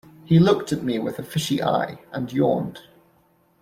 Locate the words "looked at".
0.39-0.81